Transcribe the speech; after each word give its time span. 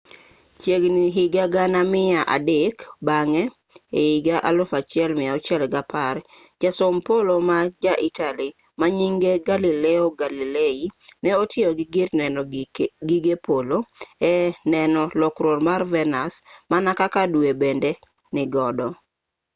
chiegini 0.61 1.03
higa 1.15 1.45
gana 1.55 1.81
mia 1.93 2.21
dek 2.47 2.77
bang'e 3.07 3.43
ehiga 4.01 4.35
1610 4.49 6.19
jasom 6.61 6.95
polo 7.07 7.35
ma 7.47 7.57
ja 7.83 7.93
italy 8.09 8.49
manyinge 8.79 9.31
galileo 9.47 10.07
galilei 10.21 10.79
ne 11.23 11.29
otiyo 11.41 11.69
gi 11.77 11.85
gir 11.93 12.09
neno 12.19 12.41
gige 13.07 13.35
polo 13.47 13.77
e 14.29 14.31
neno 14.73 15.01
lokruok 15.21 15.59
mar 15.67 15.81
venus 15.93 16.35
mana 16.71 16.91
kaka 16.99 17.21
due 17.33 17.51
bende 17.61 17.91
nigodo 18.35 18.87